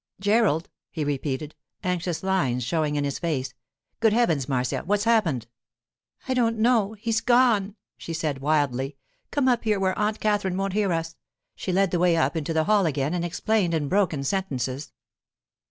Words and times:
'Gerald!' 0.19 0.67
he 0.89 1.03
repeated, 1.03 1.53
anxious 1.83 2.23
lines 2.23 2.63
showing 2.63 2.95
in 2.95 3.03
his 3.03 3.19
face. 3.19 3.53
'Good 3.99 4.13
heavens, 4.13 4.49
Marcia! 4.49 4.81
What's 4.83 5.03
happened?' 5.03 5.45
'I 6.27 6.33
don't 6.33 6.57
know; 6.57 6.93
he's 6.93 7.21
gone,' 7.21 7.75
she 7.97 8.11
said 8.11 8.39
wildly. 8.39 8.97
'Come 9.29 9.47
up 9.47 9.63
here, 9.63 9.79
where 9.79 9.95
Aunt 9.99 10.19
Katherine 10.19 10.57
won't 10.57 10.73
hear 10.73 10.91
us.' 10.91 11.17
She 11.55 11.71
led 11.71 11.91
the 11.91 11.99
way 11.99 12.17
up 12.17 12.35
into 12.35 12.51
the 12.51 12.63
hall 12.63 12.87
again 12.87 13.13
and 13.13 13.23
explained 13.23 13.75
in 13.75 13.87
broken 13.89 14.23
sentences. 14.23 14.91